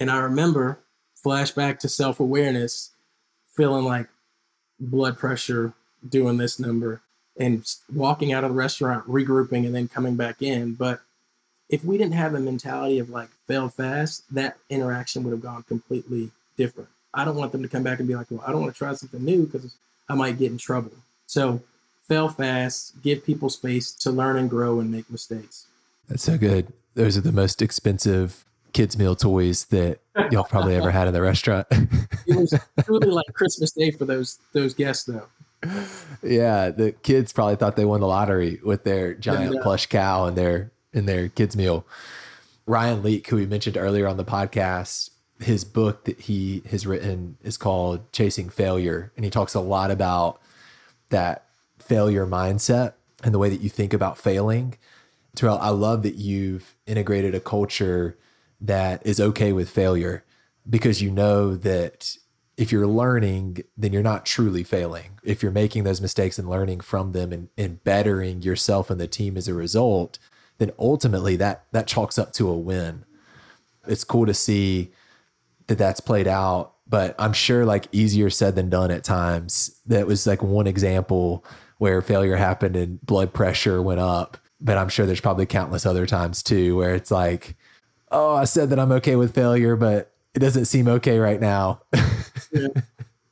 [0.00, 0.80] And I remember
[1.24, 2.90] flashback to self awareness,
[3.46, 4.08] feeling like,
[4.80, 5.74] blood pressure
[6.06, 7.00] doing this number
[7.38, 10.74] and walking out of the restaurant, regrouping, and then coming back in.
[10.74, 11.00] But
[11.68, 15.62] if we didn't have a mentality of like fail fast, that interaction would have gone
[15.64, 16.88] completely different.
[17.14, 18.78] I don't want them to come back and be like, well, I don't want to
[18.78, 19.74] try something new because
[20.08, 20.92] I might get in trouble.
[21.26, 21.62] So
[22.06, 25.66] fail fast, give people space to learn and grow and make mistakes.
[26.08, 26.72] That's so good.
[26.94, 31.22] Those are the most expensive kids meal toys that y'all probably ever had in the
[31.22, 31.66] restaurant.
[32.26, 35.26] it was truly like Christmas Day for those those guests, though.
[36.22, 39.60] Yeah, the kids probably thought they won the lottery with their giant yeah.
[39.62, 41.86] plush cow and their in their kids meal.
[42.66, 47.38] Ryan Leak, who we mentioned earlier on the podcast, his book that he has written
[47.42, 50.40] is called Chasing Failure, and he talks a lot about
[51.10, 51.46] that
[51.78, 54.76] failure mindset and the way that you think about failing.
[55.34, 58.18] Terrell, I love that you've integrated a culture
[58.60, 60.24] that is okay with failure
[60.68, 62.16] because you know that
[62.58, 65.20] if you're learning, then you're not truly failing.
[65.22, 69.06] If you're making those mistakes and learning from them and, and bettering yourself and the
[69.06, 70.18] team as a result,
[70.58, 73.04] then ultimately that that chalks up to a win.
[73.86, 74.90] It's cool to see
[75.68, 79.80] that that's played out, but I'm sure like easier said than done at times.
[79.86, 81.44] That was like one example
[81.78, 84.36] where failure happened and blood pressure went up.
[84.60, 87.54] But I'm sure there's probably countless other times too where it's like
[88.10, 91.82] oh, I said that I'm okay with failure, but it doesn't seem okay right now.
[92.52, 92.68] yeah,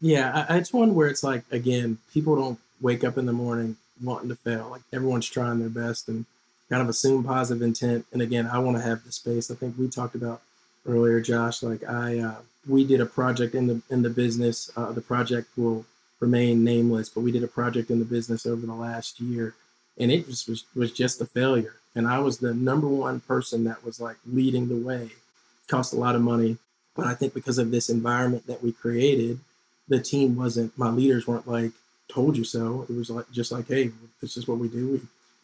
[0.00, 3.76] yeah I, it's one where it's like again, people don't wake up in the morning
[4.02, 4.68] wanting to fail.
[4.70, 6.26] Like everyone's trying their best and
[6.68, 8.06] kind of assume positive intent.
[8.12, 9.50] And again, I want to have the space.
[9.50, 10.42] I think we talked about
[10.86, 11.62] earlier, Josh.
[11.62, 12.36] Like I, uh,
[12.68, 14.70] we did a project in the in the business.
[14.76, 15.84] Uh, the project will
[16.20, 19.54] remain nameless, but we did a project in the business over the last year,
[19.98, 23.64] and it just was was just a failure and I was the number one person
[23.64, 25.04] that was like leading the way.
[25.04, 26.58] It cost a lot of money,
[26.96, 29.40] but I think because of this environment that we created,
[29.88, 30.76] the team wasn't.
[30.76, 31.72] My leaders weren't like,
[32.08, 34.88] "Told you so." It was like just like, "Hey, this is what we do.
[34.88, 35.00] We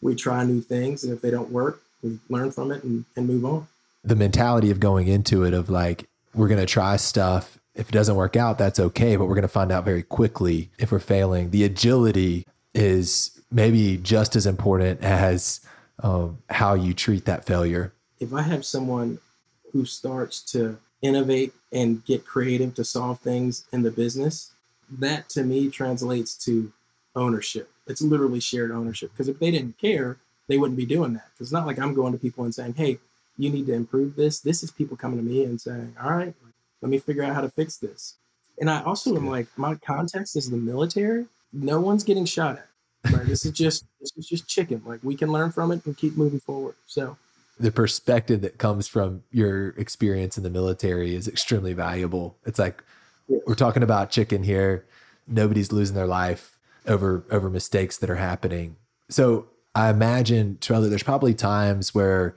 [0.09, 3.27] we try new things, and if they don't work, we learn from it and, and
[3.27, 3.67] move on."
[4.03, 7.57] The mentality of going into it of like, we're going to try stuff.
[7.73, 10.69] If it doesn't work out, that's okay, but we're going to find out very quickly
[10.77, 11.51] if we're failing.
[11.51, 15.61] The agility is maybe just as important as
[15.99, 17.93] of how you treat that failure.
[18.19, 19.19] If I have someone
[19.71, 24.51] who starts to innovate and get creative to solve things in the business,
[24.89, 26.71] that to me translates to
[27.15, 27.69] ownership.
[27.85, 29.11] It's literally shared ownership.
[29.11, 31.27] Because if they didn't care, they wouldn't be doing that.
[31.33, 32.97] Because it's not like I'm going to people and saying, hey,
[33.37, 34.39] you need to improve this.
[34.39, 36.33] This is people coming to me and saying, all right,
[36.81, 38.15] let me figure out how to fix this.
[38.59, 41.25] And I also am like, my context is the military.
[41.51, 42.67] No one's getting shot at.
[43.11, 43.25] Right?
[43.25, 44.81] this is just this is just chicken.
[44.85, 46.75] Like we can learn from it and keep moving forward.
[46.87, 47.17] So
[47.59, 52.37] the perspective that comes from your experience in the military is extremely valuable.
[52.45, 52.83] It's like
[53.27, 54.85] we're talking about chicken here.
[55.27, 58.75] Nobody's losing their life over over mistakes that are happening.
[59.09, 62.35] So I imagine, Trella, there's probably times where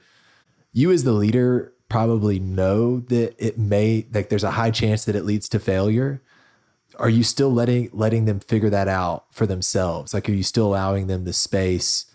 [0.72, 5.16] you as the leader probably know that it may like there's a high chance that
[5.16, 6.20] it leads to failure
[6.98, 10.66] are you still letting letting them figure that out for themselves like are you still
[10.66, 12.06] allowing them the space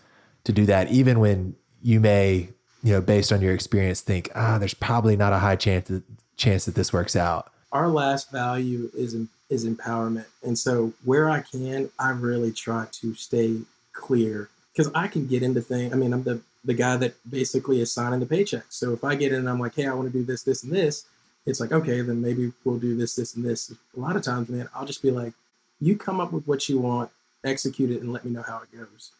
[0.44, 2.50] to do that even when you may
[2.82, 6.02] you know based on your experience think ah there's probably not a high chance that,
[6.36, 9.16] chance that this works out our last value is
[9.50, 13.58] is empowerment and so where i can i really try to stay
[13.92, 17.80] clear because i can get into things i mean i'm the the guy that basically
[17.80, 20.10] is signing the paycheck so if i get in and i'm like hey i want
[20.10, 21.04] to do this this and this
[21.44, 23.72] it's like, okay, then maybe we'll do this, this, and this.
[23.96, 25.32] A lot of times, man, I'll just be like,
[25.80, 27.10] you come up with what you want,
[27.44, 29.10] execute it, and let me know how it goes.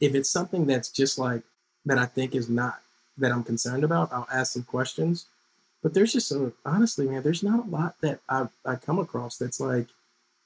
[0.00, 1.42] If it's something that's just like
[1.86, 2.80] that I think is not
[3.20, 5.26] that I'm concerned about, I'll ask some questions.
[5.82, 9.38] But there's just so honestly, man, there's not a lot that I, I come across
[9.38, 9.86] that's like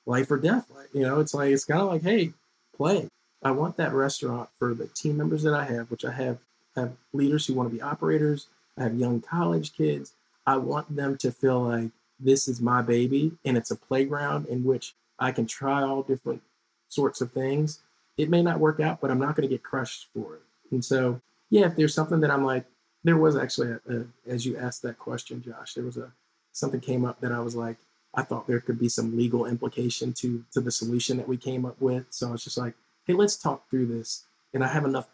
[0.06, 0.66] life or death.
[0.74, 2.32] Like, you know, it's like it's kind of like, hey,
[2.76, 3.08] play.
[3.42, 6.38] I want that restaurant for the team members that I have, which I have
[6.76, 8.46] have leaders who want to be operators.
[8.78, 10.12] I have young college kids.
[10.46, 14.64] I want them to feel like this is my baby and it's a playground in
[14.64, 16.42] which I can try all different
[16.88, 17.80] sorts of things.
[18.16, 20.42] It may not work out, but I'm not going to get crushed for it.
[20.70, 22.64] And so, yeah, if there's something that I'm like,
[23.02, 26.10] there was actually, a, a, as you asked that question, Josh, there was a
[26.52, 27.76] something came up that I was like,
[28.14, 31.64] I thought there could be some legal implication to to the solution that we came
[31.64, 32.06] up with.
[32.10, 32.74] So I was just like,
[33.06, 34.24] hey, let's talk through this.
[34.52, 35.08] And I have enough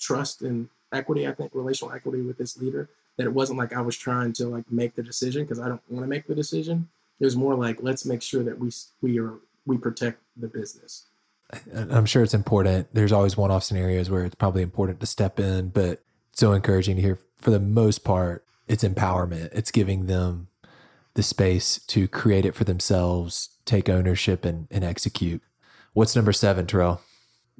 [0.00, 3.80] trust and equity, I think, relational equity with this leader that it wasn't like I
[3.82, 6.88] was trying to like make the decision because I don't want to make the decision.
[7.20, 8.70] It was more like let's make sure that we
[9.02, 9.34] we are
[9.66, 11.04] we protect the business.
[11.74, 12.88] I'm sure it's important.
[12.92, 17.02] There's always one-off scenarios where it's probably important to step in, but so encouraging to
[17.02, 17.18] hear.
[17.38, 19.50] For the most part, it's empowerment.
[19.52, 20.48] It's giving them
[21.14, 25.42] the space to create it for themselves, take ownership, and, and execute.
[25.92, 27.00] What's number seven, Terrell?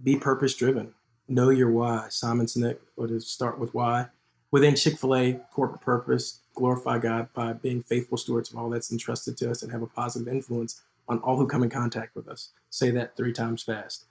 [0.02, 0.94] Be purpose driven.
[1.28, 2.08] Know your why.
[2.10, 4.08] Simon Sinek would start with why
[4.50, 8.90] within Chick fil A, corporate purpose, glorify God by being faithful stewards of all that's
[8.90, 12.28] entrusted to us and have a positive influence on all who come in contact with
[12.28, 12.50] us.
[12.70, 14.04] Say that three times fast.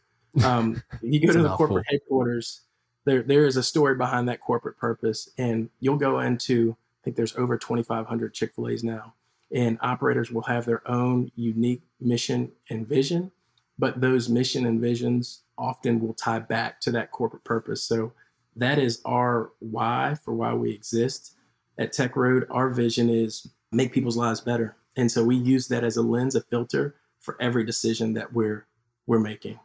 [0.44, 2.62] Um, you go to the corporate headquarters,
[3.06, 7.16] there, there is a story behind that corporate purpose, and you'll go into, I think
[7.16, 9.14] there's over 2,500 Chick fil A's now,
[9.54, 13.32] and operators will have their own unique mission and vision,
[13.80, 17.82] but those mission and visions often will tie back to that corporate purpose.
[17.84, 18.12] So
[18.58, 21.34] that is our why for why we exist
[21.78, 22.46] at Tech Road.
[22.50, 24.76] Our vision is make people's lives better.
[24.98, 28.68] And so we use that as a lens, a filter for every decision that we're
[29.06, 29.60] we're making.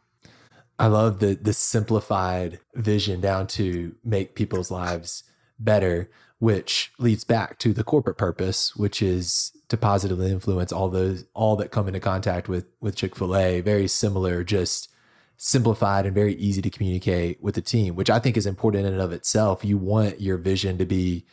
[0.78, 5.24] I love the the simplified vision down to make people's lives
[5.58, 11.24] better, which leads back to the corporate purpose, which is to positively influence all those
[11.34, 13.60] all that come into contact with with Chick-fil-A.
[13.62, 14.90] Very similar, just
[15.38, 18.92] simplified and very easy to communicate with the team, which I think is important in
[18.92, 19.64] and of itself.
[19.64, 21.24] You want your vision to be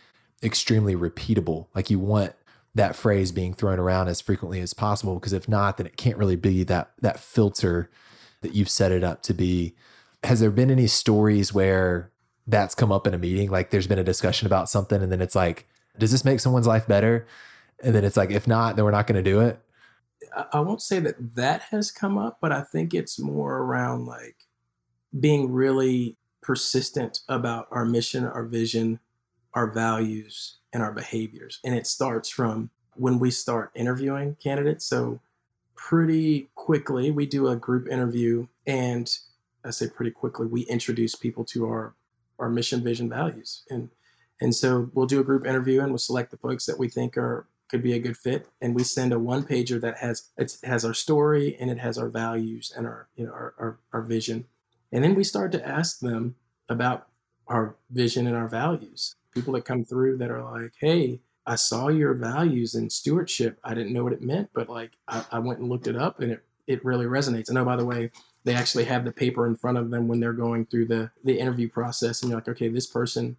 [0.42, 1.68] extremely repeatable.
[1.76, 2.34] Like you want
[2.76, 6.18] that phrase being thrown around as frequently as possible because if not then it can't
[6.18, 7.90] really be that that filter
[8.42, 9.76] that you've set it up to be.
[10.24, 12.12] Has there been any stories where
[12.48, 15.22] that's come up in a meeting like there's been a discussion about something and then
[15.22, 17.28] it's like does this make someone's life better?
[17.84, 19.60] And then it's like if not then we're not going to do it.
[20.54, 24.46] I won't say that that has come up, but I think it's more around like
[25.18, 29.00] being really persistent about our mission, our vision,
[29.54, 31.60] our values, and our behaviors.
[31.64, 34.86] And it starts from when we start interviewing candidates.
[34.86, 35.20] So,
[35.76, 39.10] pretty quickly, we do a group interview, and
[39.64, 41.94] I say pretty quickly, we introduce people to our
[42.38, 43.90] our mission, vision, values, and
[44.42, 47.18] and so we'll do a group interview and we'll select the folks that we think
[47.18, 50.58] are could be a good fit and we send a one pager that has it
[50.64, 54.02] has our story and it has our values and our you know our, our, our
[54.02, 54.46] vision
[54.92, 56.36] and then we start to ask them
[56.68, 57.08] about
[57.48, 61.88] our vision and our values people that come through that are like hey i saw
[61.88, 65.60] your values in stewardship i didn't know what it meant but like i, I went
[65.60, 67.50] and looked it up and it it really resonates.
[67.50, 68.12] I know, by the way,
[68.44, 71.38] they actually have the paper in front of them when they're going through the the
[71.38, 73.36] interview process, and you're like, okay, this person,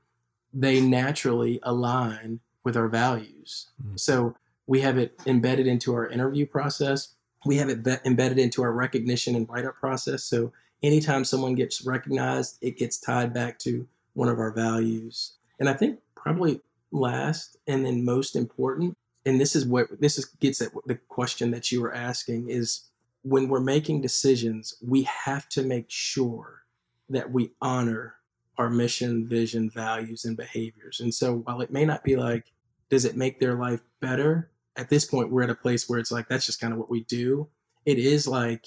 [0.52, 3.68] they naturally align with our values.
[3.80, 3.96] Mm-hmm.
[3.96, 4.36] So
[4.66, 7.14] we have it embedded into our interview process.
[7.46, 10.24] We have it embedded into our recognition and write up process.
[10.24, 15.34] So anytime someone gets recognized, it gets tied back to one of our values.
[15.60, 20.24] And I think probably last and then most important, and this is what this is
[20.24, 22.88] gets at the question that you were asking is
[23.22, 26.62] when we're making decisions, we have to make sure
[27.08, 28.16] that we honor
[28.56, 31.00] our mission, vision, values, and behaviors.
[31.00, 32.52] And so while it may not be like,
[32.88, 34.50] does it make their life better?
[34.80, 36.90] at this point we're at a place where it's like that's just kind of what
[36.90, 37.48] we do.
[37.84, 38.66] It is like,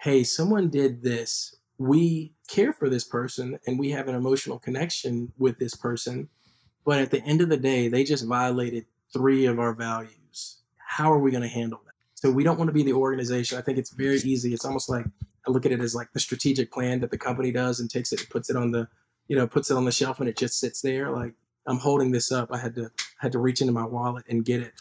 [0.00, 1.56] hey, someone did this.
[1.78, 6.28] We care for this person and we have an emotional connection with this person.
[6.84, 10.58] But at the end of the day, they just violated three of our values.
[10.76, 11.92] How are we going to handle that?
[12.14, 13.58] So we don't want to be the organization.
[13.58, 14.54] I think it's very easy.
[14.54, 15.04] It's almost like
[15.46, 18.12] I look at it as like the strategic plan that the company does and takes
[18.12, 18.88] it and puts it on the,
[19.28, 21.10] you know, puts it on the shelf and it just sits there.
[21.10, 21.34] Like
[21.66, 22.52] I'm holding this up.
[22.52, 24.72] I had to I had to reach into my wallet and get it,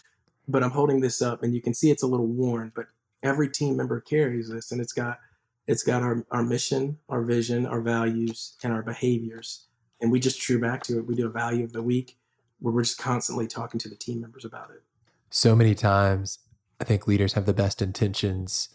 [0.48, 2.72] but I'm holding this up and you can see it's a little worn.
[2.76, 2.88] But
[3.24, 5.20] every team member carries this, and it's got
[5.68, 9.66] it's got our our mission, our vision, our values, and our behaviors.
[10.02, 11.08] And we just true back to it.
[11.08, 12.18] We do a value of the week
[12.60, 14.84] where we're just constantly talking to the team members about it.
[15.30, 16.40] So many times,
[16.80, 18.70] I think leaders have the best intentions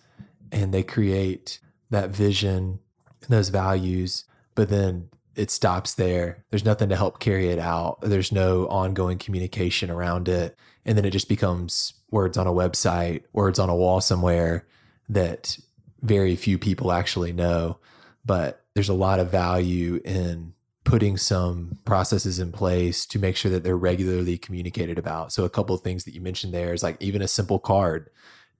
[0.53, 1.61] and they create
[1.91, 2.80] that vision
[3.22, 4.24] and those values,
[4.55, 6.45] but then it stops there.
[6.51, 8.01] There's nothing to help carry it out.
[8.01, 10.57] There's no ongoing communication around it.
[10.84, 14.66] And then it just becomes words on a website, words on a wall somewhere
[15.09, 15.59] that
[16.03, 17.78] very few people actually know.
[18.24, 23.51] But there's a lot of value in putting some processes in place to make sure
[23.51, 25.32] that they're regularly communicated about.
[25.32, 28.11] So a couple of things that you mentioned there is like even a simple card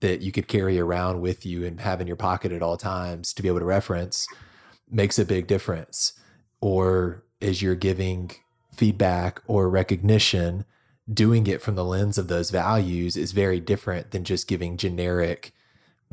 [0.01, 3.33] that you could carry around with you and have in your pocket at all times
[3.33, 4.27] to be able to reference
[4.89, 6.13] makes a big difference.
[6.59, 8.31] Or as you're giving
[8.73, 10.65] feedback or recognition,
[11.11, 15.53] doing it from the lens of those values is very different than just giving generic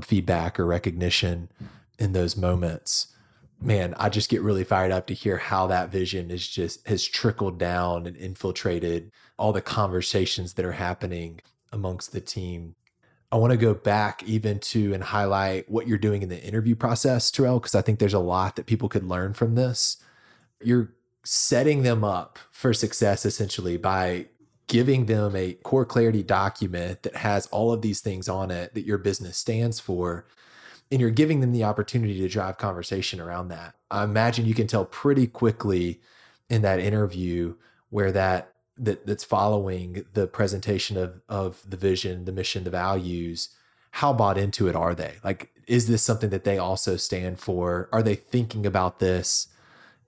[0.00, 1.50] feedback or recognition
[1.98, 3.08] in those moments.
[3.60, 7.04] Man, I just get really fired up to hear how that vision is just has
[7.04, 11.40] trickled down and infiltrated all the conversations that are happening
[11.72, 12.76] amongst the team
[13.30, 16.74] I want to go back even to and highlight what you're doing in the interview
[16.74, 19.98] process, Terrell, because I think there's a lot that people could learn from this.
[20.62, 20.94] You're
[21.24, 24.26] setting them up for success essentially by
[24.68, 28.86] giving them a core clarity document that has all of these things on it that
[28.86, 30.26] your business stands for.
[30.90, 33.74] And you're giving them the opportunity to drive conversation around that.
[33.90, 36.00] I imagine you can tell pretty quickly
[36.48, 37.56] in that interview
[37.90, 43.50] where that that that's following the presentation of of the vision, the mission, the values,
[43.90, 45.16] how bought into it are they?
[45.24, 47.88] Like, is this something that they also stand for?
[47.92, 49.48] Are they thinking about this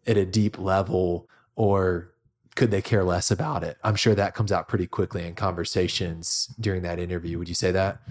[0.07, 2.13] at a deep level, or
[2.61, 3.79] could they care less about it?
[3.83, 7.39] I'm sure that comes out pretty quickly in conversations during that interview.
[7.39, 8.03] Would you say that?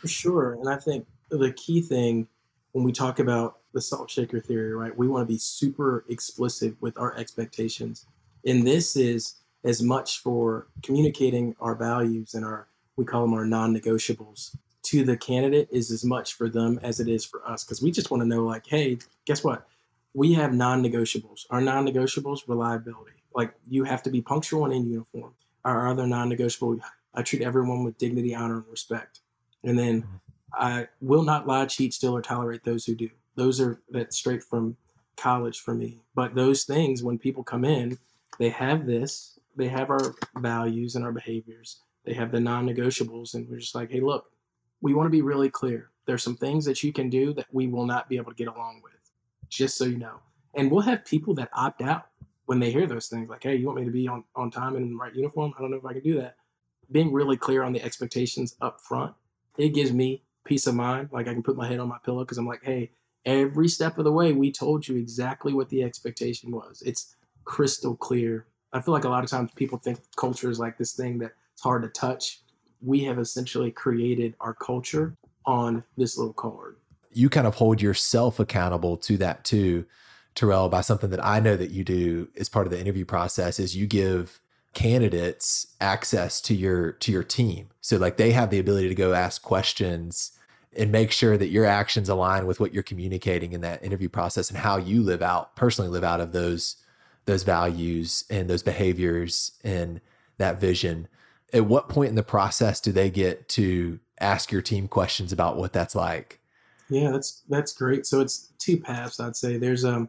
[0.00, 0.54] For sure.
[0.54, 2.26] And I think the key thing
[2.72, 6.74] when we talk about the salt shaker theory, right, we want to be super explicit
[6.80, 8.06] with our expectations.
[8.46, 13.44] And this is as much for communicating our values and our we call them our
[13.44, 17.82] non-negotiables to the candidate is as much for them as it is for us because
[17.82, 18.96] we just want to know like hey
[19.26, 19.66] guess what
[20.14, 21.46] we have non-negotiables.
[21.50, 23.22] Our non-negotiables reliability.
[23.34, 25.34] Like you have to be punctual and in uniform.
[25.64, 26.80] Our other non-negotiable
[27.14, 29.20] i treat everyone with dignity honor and respect.
[29.64, 30.16] And then mm-hmm.
[30.52, 33.10] i will not lie cheat steal or tolerate those who do.
[33.34, 34.76] Those are that straight from
[35.16, 36.02] college for me.
[36.14, 37.98] But those things when people come in
[38.38, 41.80] they have this they have our values and our behaviors.
[42.04, 44.30] They have the non-negotiables, and we're just like, hey, look,
[44.80, 45.90] we want to be really clear.
[46.06, 48.48] There's some things that you can do that we will not be able to get
[48.48, 48.97] along with,
[49.48, 50.20] just so you know.
[50.54, 52.08] And we'll have people that opt out
[52.46, 54.74] when they hear those things, like, hey, you want me to be on, on time
[54.76, 55.52] and in the right uniform?
[55.56, 56.36] I don't know if I can do that.
[56.90, 59.14] Being really clear on the expectations up front,
[59.58, 61.10] it gives me peace of mind.
[61.12, 62.90] Like I can put my head on my pillow because I'm like, hey,
[63.26, 66.82] every step of the way, we told you exactly what the expectation was.
[66.86, 70.76] It's crystal clear I feel like a lot of times people think culture is like
[70.76, 72.40] this thing that it's hard to touch.
[72.82, 75.14] We have essentially created our culture
[75.46, 76.76] on this little card.
[77.18, 79.86] You kind of hold yourself accountable to that too,
[80.36, 83.58] Terrell, by something that I know that you do as part of the interview process
[83.58, 84.40] is you give
[84.72, 87.70] candidates access to your to your team.
[87.80, 90.30] So like they have the ability to go ask questions
[90.76, 94.48] and make sure that your actions align with what you're communicating in that interview process
[94.48, 96.76] and how you live out personally live out of those
[97.24, 100.00] those values and those behaviors and
[100.36, 101.08] that vision
[101.52, 105.56] at what point in the process do they get to ask your team questions about
[105.56, 106.38] what that's like
[106.90, 110.08] yeah that's that's great so it's two paths i'd say there's um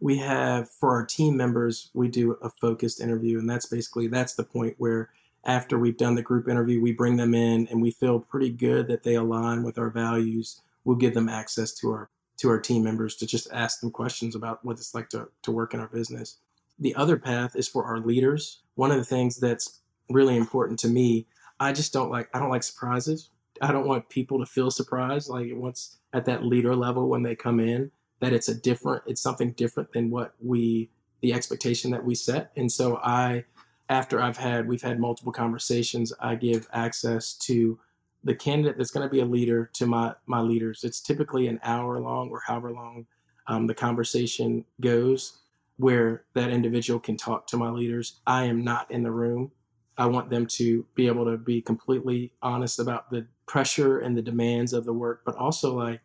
[0.00, 4.34] we have for our team members we do a focused interview and that's basically that's
[4.34, 5.10] the point where
[5.44, 8.88] after we've done the group interview we bring them in and we feel pretty good
[8.88, 12.84] that they align with our values we'll give them access to our to our team
[12.84, 15.88] members to just ask them questions about what it's like to, to work in our
[15.88, 16.36] business
[16.78, 18.60] the other path is for our leaders.
[18.74, 21.26] One of the things that's really important to me,
[21.58, 23.30] I just don't like I don't like surprises.
[23.60, 27.34] I don't want people to feel surprised like once at that leader level when they
[27.34, 27.90] come in
[28.20, 30.90] that it's a different it's something different than what we
[31.22, 32.52] the expectation that we set.
[32.56, 33.44] And so I
[33.88, 37.78] after I've had we've had multiple conversations, I give access to
[38.24, 40.84] the candidate that's going to be a leader to my my leaders.
[40.84, 43.06] It's typically an hour long or however long
[43.46, 45.38] um, the conversation goes,
[45.76, 48.20] where that individual can talk to my leaders.
[48.26, 49.52] I am not in the room.
[49.98, 54.22] I want them to be able to be completely honest about the pressure and the
[54.22, 56.00] demands of the work, but also like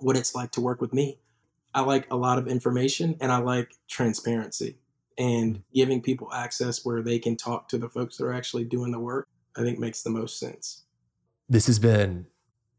[0.00, 1.18] what it's like to work with me.
[1.74, 4.78] I like a lot of information and I like transparency
[5.18, 5.62] and mm-hmm.
[5.74, 9.00] giving people access where they can talk to the folks that are actually doing the
[9.00, 9.28] work.
[9.56, 10.84] I think makes the most sense.
[11.48, 12.26] This has been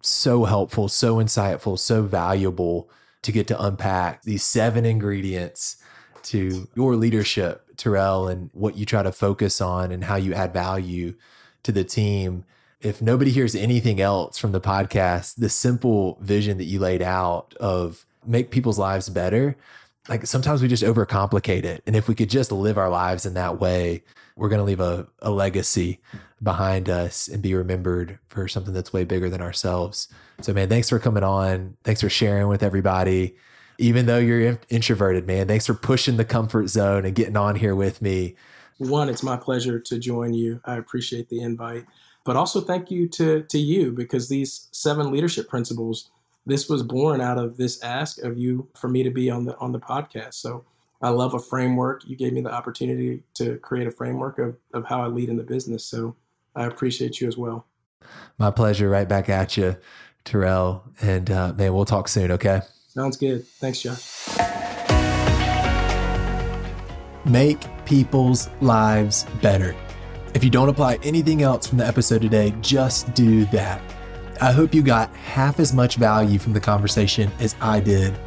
[0.01, 2.89] so helpful, so insightful, so valuable
[3.21, 5.77] to get to unpack these seven ingredients
[6.23, 10.53] to your leadership, Terrell, and what you try to focus on and how you add
[10.53, 11.15] value
[11.63, 12.45] to the team.
[12.81, 17.55] If nobody hears anything else from the podcast, the simple vision that you laid out
[17.59, 19.55] of make people's lives better,
[20.07, 21.81] like sometimes we just overcomplicate it.
[21.87, 24.03] And if we could just live our lives in that way,
[24.35, 25.99] we're going to leave a, a legacy
[26.43, 30.07] behind us and be remembered for something that's way bigger than ourselves.
[30.41, 31.77] So, man, thanks for coming on.
[31.83, 33.35] Thanks for sharing with everybody.
[33.77, 37.75] Even though you're introverted, man, thanks for pushing the comfort zone and getting on here
[37.75, 38.35] with me.
[38.77, 40.61] One, it's my pleasure to join you.
[40.65, 41.85] I appreciate the invite.
[42.25, 46.09] But also thank you to, to you because these seven leadership principles,
[46.45, 49.57] this was born out of this ask of you for me to be on the
[49.57, 50.35] on the podcast.
[50.35, 50.65] So
[51.01, 52.03] I love a framework.
[52.05, 55.37] You gave me the opportunity to create a framework of, of how I lead in
[55.37, 55.85] the business.
[55.85, 56.15] So
[56.55, 57.67] I appreciate you as well.
[58.37, 58.89] My pleasure.
[58.89, 59.75] Right back at you,
[60.23, 60.83] Terrell.
[61.01, 62.31] And uh, man, we'll talk soon.
[62.31, 62.61] Okay.
[62.95, 63.45] Sounds good.
[63.59, 64.01] Thanks, Josh.
[67.25, 69.75] Make people's lives better.
[70.33, 73.81] If you don't apply anything else from the episode today, just do that.
[74.41, 78.17] I hope you got half as much value from the conversation as I did.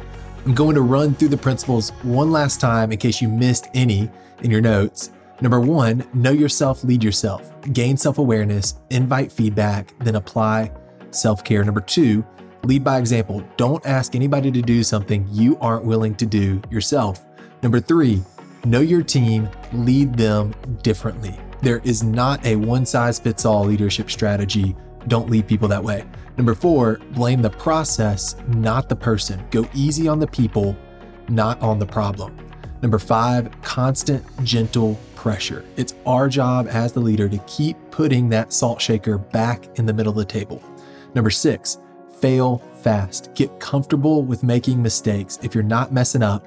[0.45, 4.09] I'm going to run through the principles one last time in case you missed any
[4.43, 5.11] in your notes.
[5.41, 10.71] Number one, know yourself, lead yourself, gain self awareness, invite feedback, then apply
[11.11, 11.63] self care.
[11.63, 12.25] Number two,
[12.63, 13.43] lead by example.
[13.57, 17.25] Don't ask anybody to do something you aren't willing to do yourself.
[17.61, 18.21] Number three,
[18.65, 20.53] know your team, lead them
[20.83, 21.35] differently.
[21.61, 24.75] There is not a one size fits all leadership strategy.
[25.07, 26.05] Don't lead people that way.
[26.37, 29.45] Number four, blame the process, not the person.
[29.51, 30.77] Go easy on the people,
[31.27, 32.37] not on the problem.
[32.81, 35.65] Number five, constant, gentle pressure.
[35.75, 39.93] It's our job as the leader to keep putting that salt shaker back in the
[39.93, 40.63] middle of the table.
[41.13, 41.79] Number six,
[42.21, 43.33] fail fast.
[43.35, 45.39] Get comfortable with making mistakes.
[45.41, 46.45] If you're not messing up,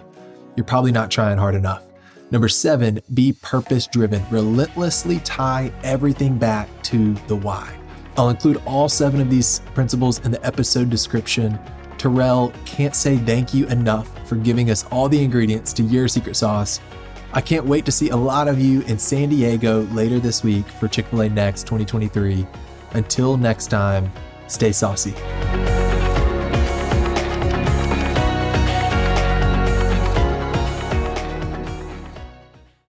[0.56, 1.84] you're probably not trying hard enough.
[2.30, 4.24] Number seven, be purpose driven.
[4.30, 7.76] Relentlessly tie everything back to the why.
[8.16, 11.58] I'll include all seven of these principles in the episode description.
[11.98, 16.36] Terrell can't say thank you enough for giving us all the ingredients to your secret
[16.36, 16.80] sauce.
[17.34, 20.66] I can't wait to see a lot of you in San Diego later this week
[20.66, 22.46] for Chick fil A Next 2023.
[22.92, 24.10] Until next time,
[24.52, 25.14] stay saucy.